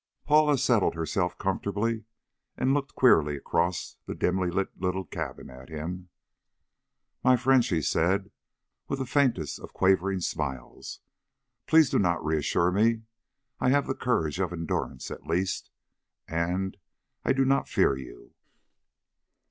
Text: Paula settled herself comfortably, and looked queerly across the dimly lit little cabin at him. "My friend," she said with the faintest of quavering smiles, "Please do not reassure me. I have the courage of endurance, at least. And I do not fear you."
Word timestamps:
Paula 0.25 0.57
settled 0.57 0.95
herself 0.95 1.37
comfortably, 1.37 2.05
and 2.57 2.73
looked 2.73 2.95
queerly 2.95 3.35
across 3.35 3.97
the 4.07 4.15
dimly 4.15 4.49
lit 4.49 4.69
little 4.81 5.05
cabin 5.05 5.51
at 5.51 5.69
him. 5.69 6.09
"My 7.23 7.37
friend," 7.37 7.63
she 7.63 7.83
said 7.83 8.31
with 8.87 8.97
the 8.97 9.05
faintest 9.05 9.59
of 9.59 9.73
quavering 9.75 10.19
smiles, 10.21 11.01
"Please 11.67 11.91
do 11.91 11.99
not 11.99 12.25
reassure 12.25 12.71
me. 12.71 13.03
I 13.59 13.69
have 13.69 13.85
the 13.85 13.93
courage 13.93 14.39
of 14.39 14.51
endurance, 14.51 15.11
at 15.11 15.27
least. 15.27 15.69
And 16.27 16.77
I 17.23 17.31
do 17.31 17.45
not 17.45 17.69
fear 17.69 17.95
you." 17.95 18.33